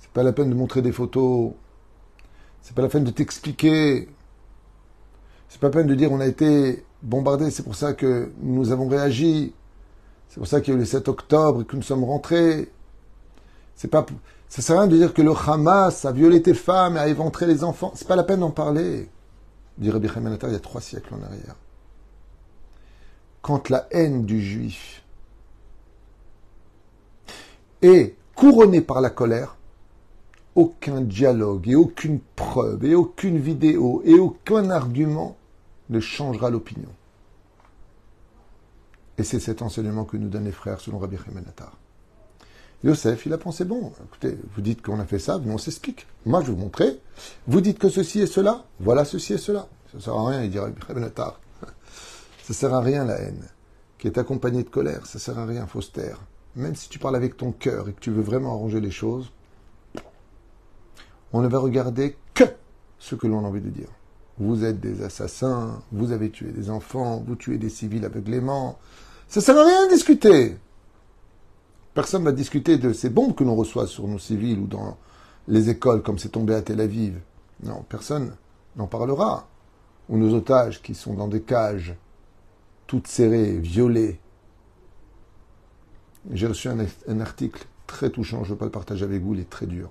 c'est 0.00 0.10
pas 0.10 0.24
la 0.24 0.32
peine 0.32 0.50
de 0.50 0.54
montrer 0.54 0.82
des 0.82 0.90
photos, 0.90 1.52
c'est 2.60 2.74
pas 2.74 2.82
la 2.82 2.88
peine 2.88 3.04
de 3.04 3.10
t'expliquer, 3.10 4.08
c'est 5.48 5.60
pas 5.60 5.68
la 5.68 5.74
peine 5.74 5.86
de 5.86 5.94
dire 5.94 6.10
on 6.10 6.20
a 6.20 6.26
été 6.26 6.84
bombardé, 7.02 7.52
c'est 7.52 7.62
pour 7.62 7.76
ça 7.76 7.94
que 7.94 8.32
nous 8.40 8.72
avons 8.72 8.88
réagi, 8.88 9.54
c'est 10.28 10.38
pour 10.38 10.48
ça 10.48 10.60
qu'il 10.60 10.72
y 10.72 10.76
a 10.76 10.76
eu 10.76 10.80
le 10.80 10.86
7 10.86 11.08
octobre 11.08 11.62
et 11.62 11.64
que 11.64 11.76
nous 11.76 11.82
sommes 11.82 12.04
rentrés. 12.04 12.72
C'est 13.76 13.88
pas, 13.88 14.04
ça 14.48 14.60
sert 14.60 14.76
à 14.76 14.80
rien 14.80 14.88
de 14.88 14.96
dire 14.96 15.14
que 15.14 15.22
le 15.22 15.32
Hamas 15.32 16.04
a 16.04 16.10
violé 16.10 16.42
tes 16.42 16.54
femmes 16.54 16.96
et 16.96 17.00
a 17.00 17.06
éventré 17.06 17.46
les 17.46 17.62
enfants. 17.62 17.92
C'est 17.94 18.08
pas 18.08 18.16
la 18.16 18.24
peine 18.24 18.40
d'en 18.40 18.50
parler, 18.50 19.08
dit 19.80 19.90
Rabbi 19.90 20.08
il 20.14 20.52
y 20.52 20.54
a 20.54 20.60
trois 20.60 20.80
siècles 20.80 21.14
en 21.14 21.22
arrière. 21.22 21.56
Quand 23.42 23.70
la 23.70 23.86
haine 23.90 24.26
du 24.26 24.40
juif 24.40 25.02
et 27.80 28.14
couronné 28.34 28.82
par 28.82 29.00
la 29.00 29.08
colère, 29.08 29.56
aucun 30.54 31.00
dialogue 31.00 31.68
et 31.68 31.74
aucune 31.74 32.20
preuve 32.36 32.84
et 32.84 32.94
aucune 32.94 33.38
vidéo 33.38 34.02
et 34.04 34.18
aucun 34.18 34.68
argument 34.68 35.36
ne 35.88 36.00
changera 36.00 36.50
l'opinion. 36.50 36.90
Et 39.16 39.24
c'est 39.24 39.40
cet 39.40 39.62
enseignement 39.62 40.04
que 40.04 40.18
nous 40.18 40.28
donnent 40.28 40.44
les 40.44 40.52
frères 40.52 40.80
selon 40.80 40.98
Rabbi 40.98 41.16
Chemenatar. 41.16 41.76
Yosef, 42.82 43.26
il 43.26 43.32
a 43.32 43.38
pensé, 43.38 43.64
bon, 43.64 43.92
écoutez, 44.04 44.38
vous 44.54 44.62
dites 44.62 44.82
qu'on 44.82 45.00
a 45.00 45.04
fait 45.04 45.18
ça, 45.18 45.38
mais 45.44 45.52
on 45.52 45.58
s'explique. 45.58 46.06
Moi, 46.24 46.40
je 46.40 46.46
vais 46.46 46.52
vous 46.52 46.58
montrer. 46.58 46.98
Vous 47.46 47.60
dites 47.60 47.78
que 47.78 47.88
ceci 47.88 48.20
et 48.20 48.26
cela, 48.26 48.64
voilà 48.80 49.04
ceci 49.04 49.34
et 49.34 49.38
cela. 49.38 49.68
Ça 49.92 50.00
sert 50.00 50.14
à 50.14 50.28
rien, 50.28 50.42
il 50.44 50.52
Chemenatar. 50.86 51.40
Ça 52.42 52.54
sert 52.54 52.74
à 52.74 52.80
rien 52.80 53.04
la 53.04 53.20
haine, 53.20 53.48
qui 53.98 54.06
est 54.06 54.18
accompagnée 54.18 54.62
de 54.62 54.68
colère. 54.70 55.06
Ça 55.06 55.18
sert 55.18 55.38
à 55.38 55.46
rien, 55.46 55.66
faut 55.66 55.82
se 55.82 55.90
taire 55.90 56.20
même 56.56 56.74
si 56.74 56.88
tu 56.88 56.98
parles 56.98 57.16
avec 57.16 57.36
ton 57.36 57.52
cœur 57.52 57.88
et 57.88 57.92
que 57.92 58.00
tu 58.00 58.10
veux 58.10 58.22
vraiment 58.22 58.52
arranger 58.52 58.80
les 58.80 58.90
choses, 58.90 59.30
on 61.32 61.42
ne 61.42 61.48
va 61.48 61.58
regarder 61.58 62.16
que 62.34 62.44
ce 62.98 63.14
que 63.14 63.26
l'on 63.26 63.44
a 63.44 63.48
envie 63.48 63.60
de 63.60 63.70
dire. 63.70 63.88
Vous 64.38 64.64
êtes 64.64 64.80
des 64.80 65.02
assassins, 65.02 65.82
vous 65.92 66.12
avez 66.12 66.30
tué 66.30 66.50
des 66.50 66.70
enfants, 66.70 67.22
vous 67.26 67.36
tuez 67.36 67.58
des 67.58 67.68
civils 67.68 68.04
aveuglément. 68.04 68.78
Ça 69.28 69.40
sert 69.40 69.56
à 69.56 69.64
rien 69.64 69.86
de 69.86 69.92
discuter. 69.92 70.56
Personne 71.94 72.22
ne 72.22 72.26
va 72.26 72.32
discuter 72.32 72.78
de 72.78 72.92
ces 72.92 73.10
bombes 73.10 73.34
que 73.34 73.44
l'on 73.44 73.56
reçoit 73.56 73.86
sur 73.86 74.06
nos 74.06 74.18
civils 74.18 74.58
ou 74.58 74.66
dans 74.66 74.96
les 75.48 75.70
écoles 75.70 76.02
comme 76.02 76.18
c'est 76.18 76.28
tombé 76.28 76.54
à 76.54 76.62
Tel 76.62 76.80
Aviv. 76.80 77.20
Non, 77.62 77.84
personne 77.88 78.34
n'en 78.76 78.86
parlera. 78.86 79.48
Ou 80.08 80.16
nos 80.16 80.34
otages 80.34 80.82
qui 80.82 80.94
sont 80.94 81.14
dans 81.14 81.28
des 81.28 81.42
cages, 81.42 81.94
toutes 82.86 83.06
serrées, 83.06 83.58
violées, 83.58 84.20
j'ai 86.32 86.46
reçu 86.46 86.68
un, 86.68 87.20
article 87.20 87.66
très 87.86 88.10
touchant, 88.10 88.44
je 88.44 88.50
ne 88.50 88.50
veux 88.50 88.58
pas 88.58 88.66
le 88.66 88.70
partager 88.70 89.04
avec 89.04 89.22
vous, 89.22 89.34
il 89.34 89.40
est 89.40 89.50
très 89.50 89.66
dur. 89.66 89.90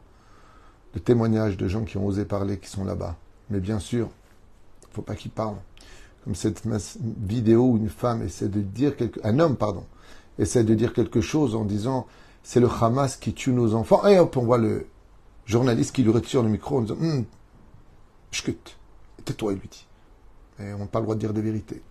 De 0.94 1.00
témoignages 1.00 1.58
de 1.58 1.68
gens 1.68 1.84
qui 1.84 1.98
ont 1.98 2.06
osé 2.06 2.26
parler, 2.26 2.60
qui 2.60 2.70
sont 2.70 2.84
là-bas. 2.84 3.16
Mais 3.50 3.60
bien 3.60 3.80
sûr, 3.80 4.10
il 4.84 4.90
ne 4.90 4.94
faut 4.94 5.02
pas 5.02 5.16
qu'ils 5.16 5.32
parlent. 5.32 5.58
Comme 6.24 6.36
cette 6.36 6.62
vidéo 7.22 7.72
où 7.72 7.78
une 7.78 7.90
femme 7.90 8.22
essaie 8.22 8.48
de 8.48 8.62
dire 8.62 8.96
quelque, 8.96 9.20
un 9.24 9.40
homme, 9.40 9.56
pardon, 9.56 9.86
essaie 10.40 10.64
de 10.64 10.74
dire 10.74 10.94
quelque 10.94 11.22
chose 11.22 11.56
en 11.56 11.66
disant 11.66 12.08
c'est 12.42 12.60
le 12.60 12.70
Hamas 12.70 13.18
qui 13.18 13.34
tue 13.34 13.52
nos 13.52 13.76
enfants. 13.76 14.06
Et 14.08 14.18
hop, 14.18 14.36
on 14.38 14.44
voit 14.44 14.58
le 14.58 14.88
journaliste 15.46 15.94
qui 15.94 16.04
lui 16.04 16.12
retire 16.12 16.42
le 16.42 16.50
micro 16.50 16.80
en 16.80 16.82
disant 16.82 16.98
hum, 17.00 17.26
tais-toi, 19.26 19.54
il 19.54 19.60
lui 19.60 19.68
dit. 19.68 19.86
Et 20.60 20.74
on 20.74 20.80
n'a 20.80 20.86
pas 20.88 21.00
le 21.00 21.04
droit 21.04 21.16
de 21.16 21.20
dire 21.20 21.34
des 21.34 21.42
vérités. 21.42 21.82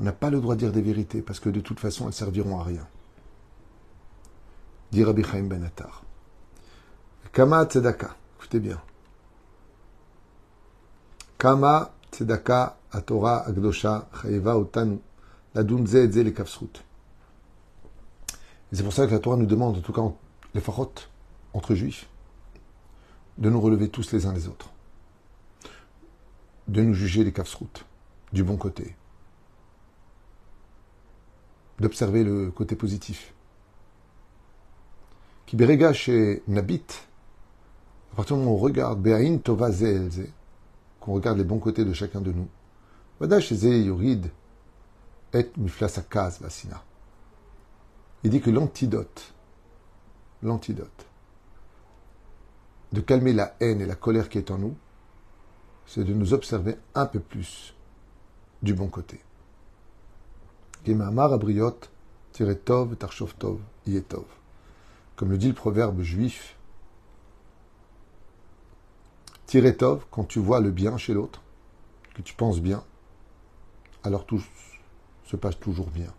On 0.00 0.04
n'a 0.04 0.12
pas 0.12 0.30
le 0.30 0.40
droit 0.40 0.54
de 0.54 0.60
dire 0.60 0.72
des 0.72 0.82
vérités 0.82 1.22
parce 1.22 1.40
que 1.40 1.48
de 1.48 1.60
toute 1.60 1.80
façon, 1.80 2.06
elles 2.06 2.14
serviront 2.14 2.58
à 2.58 2.64
rien 2.64 2.86
dit 4.90 5.04
Rabbi 5.04 5.22
Chaim 5.22 5.48
Ben 5.48 5.62
Attar. 5.64 6.02
Kama 7.32 7.64
tzedaka, 7.66 8.16
écoutez 8.38 8.60
bien. 8.60 8.80
Kama 11.38 11.90
tzedaka 12.10 12.76
atora 12.92 13.44
agdosha 13.46 14.08
chayeva 14.22 14.56
otanu 14.56 14.98
ladun 15.54 15.86
ze 15.86 16.06
le 16.22 16.30
kafsrut. 16.30 16.85
Et 18.72 18.76
c'est 18.76 18.82
pour 18.82 18.92
ça 18.92 19.06
que 19.06 19.12
la 19.12 19.18
Torah 19.18 19.36
nous 19.36 19.46
demande, 19.46 19.76
en 19.76 19.80
tout 19.80 19.92
cas 19.92 20.02
les 20.54 20.60
farot, 20.60 20.92
entre 21.52 21.74
juifs, 21.74 22.08
de 23.38 23.50
nous 23.50 23.60
relever 23.60 23.88
tous 23.88 24.12
les 24.12 24.26
uns 24.26 24.32
les 24.32 24.48
autres, 24.48 24.70
de 26.68 26.82
nous 26.82 26.94
juger 26.94 27.22
les 27.24 27.32
kafsrut, 27.32 27.84
du 28.32 28.42
bon 28.42 28.56
côté, 28.56 28.96
d'observer 31.78 32.24
le 32.24 32.50
côté 32.50 32.74
positif, 32.74 33.34
qui 35.46 35.56
berega 35.56 35.92
chez 35.92 36.42
Nabit, 36.48 36.84
à 38.12 38.16
partir 38.16 38.36
du 38.36 38.42
moment 38.42 38.56
où 38.56 38.58
on 38.58 38.60
regarde 38.60 39.00
Be'ain 39.00 39.38
Tova 39.38 39.70
qu'on 41.00 41.12
regarde 41.12 41.38
les 41.38 41.44
bons 41.44 41.58
côtés 41.58 41.84
de 41.84 41.92
chacun 41.92 42.20
de 42.20 42.32
nous, 42.32 42.48
Vada 43.20 43.40
chez 43.40 43.54
Yorid 43.54 44.30
et 45.32 45.50
Miflas 45.56 46.02
Vasina. 46.40 46.82
Il 48.24 48.30
dit 48.30 48.40
que 48.40 48.50
l'antidote, 48.50 49.34
l'antidote 50.42 51.06
de 52.92 53.00
calmer 53.00 53.32
la 53.32 53.54
haine 53.60 53.80
et 53.80 53.86
la 53.86 53.94
colère 53.94 54.28
qui 54.28 54.38
est 54.38 54.50
en 54.50 54.58
nous, 54.58 54.76
c'est 55.86 56.04
de 56.04 56.14
nous 56.14 56.32
observer 56.32 56.76
un 56.94 57.06
peu 57.06 57.20
plus 57.20 57.74
du 58.62 58.74
bon 58.74 58.88
côté. 58.88 59.20
Comme 65.16 65.30
le 65.30 65.38
dit 65.38 65.48
le 65.48 65.54
proverbe 65.54 66.02
juif, 66.02 66.56
tov, 69.78 70.04
quand 70.10 70.24
tu 70.24 70.38
vois 70.38 70.60
le 70.60 70.70
bien 70.70 70.96
chez 70.96 71.14
l'autre, 71.14 71.42
que 72.14 72.22
tu 72.22 72.34
penses 72.34 72.60
bien, 72.60 72.84
alors 74.04 74.26
tout 74.26 74.42
se 75.24 75.36
passe 75.36 75.58
toujours 75.58 75.90
bien. 75.90 76.12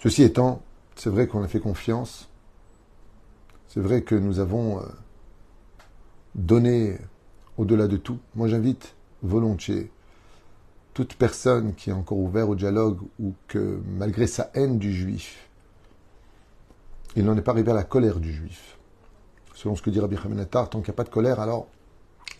Ceci 0.00 0.22
étant, 0.22 0.62
c'est 0.94 1.10
vrai 1.10 1.26
qu'on 1.26 1.42
a 1.42 1.48
fait 1.48 1.60
confiance, 1.60 2.28
c'est 3.66 3.80
vrai 3.80 4.02
que 4.02 4.14
nous 4.14 4.38
avons 4.38 4.80
euh, 4.80 4.84
donné 6.34 6.98
au-delà 7.56 7.88
de 7.88 7.96
tout. 7.96 8.18
Moi 8.34 8.48
j'invite 8.48 8.94
volontiers 9.22 9.90
toute 10.94 11.14
personne 11.14 11.74
qui 11.74 11.90
est 11.90 11.92
encore 11.92 12.18
ouverte 12.18 12.48
au 12.48 12.54
dialogue 12.54 12.98
ou 13.20 13.34
que 13.48 13.80
malgré 13.86 14.26
sa 14.26 14.50
haine 14.54 14.78
du 14.78 14.92
juif, 14.92 15.48
il 17.16 17.24
n'en 17.24 17.36
est 17.36 17.42
pas 17.42 17.52
arrivé 17.52 17.70
à 17.70 17.74
la 17.74 17.84
colère 17.84 18.20
du 18.20 18.32
juif. 18.32 18.78
Selon 19.54 19.74
ce 19.74 19.82
que 19.82 19.90
dit 19.90 19.98
Rabbi 19.98 20.16
Khamenetar, 20.16 20.70
tant 20.70 20.78
qu'il 20.78 20.90
n'y 20.90 20.94
a 20.94 20.96
pas 20.96 21.04
de 21.04 21.08
colère, 21.08 21.40
alors 21.40 21.66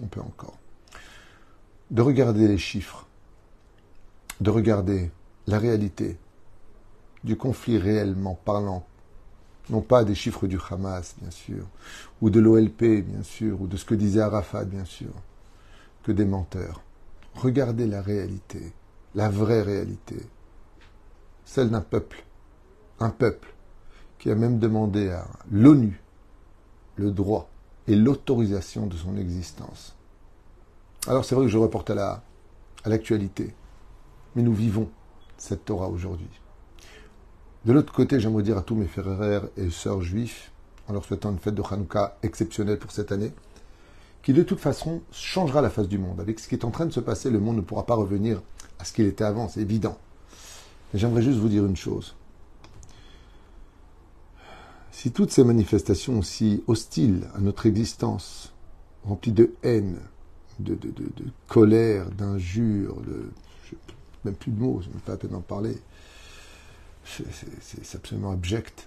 on 0.00 0.07
peut 0.07 0.21
encore. 0.21 0.57
De 1.91 2.03
regarder 2.03 2.47
les 2.47 2.59
chiffres, 2.59 3.07
de 4.41 4.50
regarder 4.50 5.11
la 5.49 5.59
réalité 5.59 6.17
du 7.28 7.37
conflit 7.37 7.76
réellement 7.76 8.40
parlant, 8.47 8.87
non 9.68 9.82
pas 9.82 10.02
des 10.02 10.14
chiffres 10.14 10.47
du 10.47 10.58
Hamas, 10.70 11.14
bien 11.20 11.30
sûr, 11.30 11.66
ou 12.23 12.30
de 12.30 12.40
l'OLP, 12.40 13.04
bien 13.04 13.23
sûr, 13.23 13.61
ou 13.61 13.66
de 13.66 13.76
ce 13.76 13.85
que 13.85 13.94
disait 13.94 14.23
Arafat, 14.23 14.64
bien 14.64 14.87
sûr, 14.87 15.12
que 16.02 16.11
des 16.11 16.25
menteurs. 16.25 16.80
Regardez 17.35 17.87
la 17.87 18.00
réalité, 18.00 18.73
la 19.14 19.28
vraie 19.28 19.61
réalité, 19.61 20.16
celle 21.44 21.68
d'un 21.68 21.82
peuple, 21.82 22.25
un 22.99 23.11
peuple 23.11 23.54
qui 24.18 24.30
a 24.30 24.35
même 24.35 24.58
demandé 24.58 25.11
à 25.11 25.26
l'ONU 25.50 26.00
le 26.97 27.11
droit 27.11 27.50
et 27.87 27.94
l'autorisation 27.94 28.87
de 28.87 28.97
son 28.97 29.18
existence. 29.18 29.94
Alors 31.06 31.26
c'est 31.26 31.35
vrai 31.35 31.44
que 31.44 31.50
je 31.50 31.58
reporte 31.58 31.90
à 31.90 32.23
l'actualité, 32.87 33.54
mais 34.35 34.40
nous 34.42 34.54
vivons 34.54 34.88
cette 35.37 35.66
Torah 35.66 35.88
aujourd'hui. 35.88 36.40
De 37.65 37.73
l'autre 37.73 37.93
côté, 37.93 38.21
j'aimerais 38.21 38.43
dire 38.43 38.57
à 38.57 38.62
tous 38.62 38.77
mes 38.77 38.87
frères 38.87 39.49
et 39.57 39.71
sœurs 39.71 40.00
juifs, 40.00 40.53
en 40.88 40.93
leur 40.93 41.05
souhaitant 41.05 41.31
une 41.31 41.38
fête 41.38 41.55
de 41.55 41.62
Hanouka 41.69 42.17
exceptionnelle 42.23 42.79
pour 42.79 42.93
cette 42.93 43.12
année, 43.12 43.33
qui 44.23 44.33
de 44.33 44.43
toute 44.43 44.61
façon 44.61 45.03
changera 45.12 45.61
la 45.61 45.71
face 45.71 45.88
du 45.88 45.99
monde. 45.99 46.21
Avec 46.21 46.38
ce 46.38 46.49
qui 46.49 46.55
est 46.55 46.65
en 46.65 46.71
train 46.71 46.87
de 46.87 46.93
se 46.93 47.00
passer, 47.00 47.31
le 47.31 47.41
monde 47.41 47.57
ne 47.57 47.61
pourra 47.62 47.85
pas 47.85 47.95
revenir 47.95 48.41
à 48.79 48.85
ce 48.85 48.93
qu'il 48.93 49.07
était 49.07 49.25
avant, 49.25 49.49
c'est 49.49 49.61
évident. 49.61 49.99
Mais 50.93 51.00
j'aimerais 51.00 51.23
juste 51.23 51.38
vous 51.38 51.49
dire 51.49 51.67
une 51.67 51.77
chose. 51.77 52.15
Si 54.93 55.12
toutes 55.12 55.31
ces 55.31 55.45
manifestations 55.45 56.19
aussi 56.19 56.62
hostiles 56.67 57.29
à 57.35 57.41
notre 57.41 57.67
existence, 57.67 58.53
remplies 59.05 59.33
de 59.33 59.53
haine, 59.62 59.99
de, 60.59 60.77
colère, 61.47 62.11
d'injures, 62.11 62.97
de, 63.03 63.31
même 64.25 64.35
plus 64.35 64.50
de 64.50 64.59
mots, 64.61 64.81
je 64.83 64.88
ne 64.88 64.95
pas 64.95 65.12
la 65.12 65.19
peine 65.19 65.31
d'en 65.31 65.41
parler, 65.41 65.77
c'est 67.09 67.97
absolument 67.97 68.33
abject. 68.33 68.87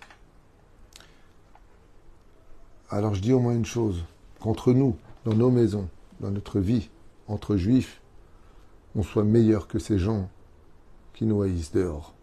Alors 2.90 3.16
je 3.16 3.22
dis 3.22 3.34
au 3.34 3.40
moins 3.40 3.56
une 3.56 3.66
chose, 3.66 4.04
qu'entre 4.40 4.74
nous, 4.74 4.98
dans 5.26 5.34
nos 5.34 5.50
maisons, 5.50 5.88
dans 6.20 6.32
notre 6.32 6.60
vie, 6.60 6.90
entre 7.28 7.56
juifs, 7.56 8.02
on 8.96 9.04
soit 9.04 9.24
meilleur 9.24 9.68
que 9.68 9.80
ces 9.80 9.98
gens 9.98 10.30
qui 11.14 11.26
nous 11.26 11.42
haïssent 11.42 11.72
dehors. 11.72 12.14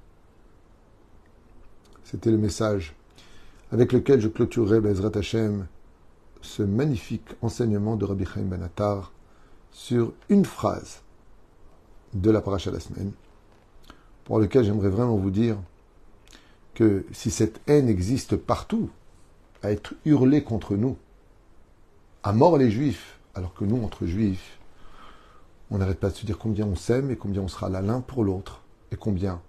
C'était 2.05 2.31
le 2.31 2.39
message 2.39 2.95
avec 3.71 3.93
lequel 3.93 4.21
je 4.21 4.29
clôturerai 4.29 4.81
Bezrat 4.81 5.17
Hashem 5.17 5.67
ce 6.41 6.63
magnifique 6.63 7.29
enseignement 7.43 7.97
de 7.97 8.05
Rabbi 8.05 8.25
Chaim 8.25 8.45
Benatar 8.45 9.13
sur 9.71 10.13
une 10.29 10.45
phrase 10.45 11.03
de 12.15 12.31
la 12.31 12.41
paracha 12.41 12.71
de 12.71 12.77
la 12.77 12.81
semaine, 12.81 13.13
pour 14.25 14.39
lequel 14.39 14.65
j'aimerais 14.65 14.89
vraiment 14.89 15.17
vous 15.17 15.31
dire 15.31 15.59
que 16.79 17.05
si 17.11 17.33
cette 17.33 17.61
haine 17.67 17.88
existe 17.88 18.37
partout, 18.37 18.88
à 19.64 19.73
être 19.73 19.95
hurlée 20.05 20.45
contre 20.45 20.77
nous, 20.77 20.97
à 22.23 22.33
mort 22.33 22.57
les 22.57 22.71
juifs, 22.71 23.19
alors 23.35 23.53
que 23.53 23.64
nous, 23.64 23.83
entre 23.83 24.07
juifs, 24.07 24.61
on 25.73 25.79
n'arrête 25.79 25.99
pas 25.99 26.11
de 26.11 26.14
se 26.14 26.25
dire 26.25 26.38
combien 26.38 26.67
on 26.67 26.77
s'aime 26.77 27.11
et 27.11 27.17
combien 27.17 27.43
on 27.43 27.49
sera 27.49 27.69
là 27.69 27.83
l'un 27.83 28.01
pour 28.01 28.23
l'autre, 28.23 28.62
et 28.93 28.97
combien, 28.97 29.43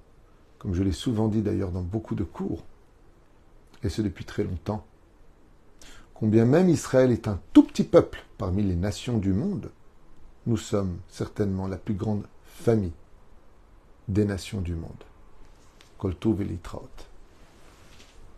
comme 0.58 0.74
je 0.74 0.82
l'ai 0.82 0.92
souvent 0.92 1.28
dit 1.28 1.44
d'ailleurs 1.44 1.70
dans 1.70 1.84
beaucoup 1.84 2.16
de 2.16 2.24
cours, 2.24 2.64
et 3.84 3.90
ce 3.90 4.02
depuis 4.02 4.26
très 4.26 4.44
longtemps, 4.44 4.84
combien 6.16 6.46
même 6.46 6.68
Israël 6.68 7.12
est 7.12 7.28
un 7.28 7.40
tout 7.54 7.62
petit 7.62 7.84
peuple 7.84 8.26
parmi 8.40 8.64
les 8.64 8.76
nations 8.76 9.20
du 9.20 9.34
monde, 9.34 9.70
nous 10.48 10.58
sommes 10.58 10.98
certainement 11.10 11.68
la 11.68 11.78
plus 11.78 11.94
grande 11.94 12.26
famille 12.44 12.94
des 14.08 14.26
nations 14.26 14.62
du 14.62 14.74
monde. 14.74 15.04
Koltov 16.00 16.42
et 16.42 16.46